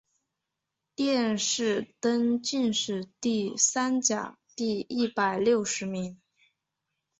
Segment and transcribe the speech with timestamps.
[0.95, 6.19] 殿试登进士第三甲第一百六十名。